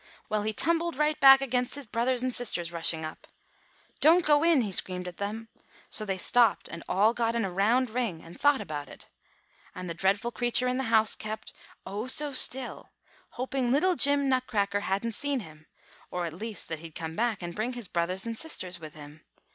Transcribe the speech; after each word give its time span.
Well, 0.29 0.41
he 0.41 0.51
tumbled 0.51 0.95
right 0.95 1.19
back 1.19 1.41
against 1.41 1.75
his 1.75 1.85
brothers 1.85 2.23
and 2.23 2.33
sisters 2.33 2.71
rushing 2.71 3.05
up. 3.05 3.27
'Don't 3.99 4.25
go 4.25 4.41
in,' 4.41 4.61
he 4.61 4.71
screamed 4.71 5.07
at 5.07 5.17
them. 5.17 5.49
So 5.91 6.05
they 6.05 6.17
stopped, 6.17 6.67
and 6.67 6.81
all 6.89 7.13
got 7.13 7.35
in 7.35 7.45
a 7.45 7.51
round 7.51 7.91
ring, 7.91 8.23
and 8.23 8.35
thought 8.39 8.61
about 8.61 8.89
it. 8.89 9.09
And 9.75 9.87
the 9.87 9.93
dreadful 9.93 10.31
creature 10.31 10.67
in 10.67 10.77
the 10.77 10.85
house 10.85 11.13
kept, 11.13 11.53
oh, 11.85 12.07
so 12.07 12.33
still, 12.33 12.89
hoping 13.37 13.69
little 13.71 13.95
Jim 13.95 14.27
Nutcracker 14.27 14.79
hadn't 14.79 15.11
seen 15.13 15.41
him, 15.41 15.67
or 16.09 16.25
at 16.25 16.33
least 16.33 16.67
that 16.69 16.79
he'd 16.79 16.95
come 16.95 17.15
back 17.15 17.43
and 17.43 17.53
bring 17.53 17.73
his 17.73 17.87
brothers 17.87 18.25
and 18.25 18.35
sisters 18.35 18.79
with 18.79 18.95
him. 18.95 19.21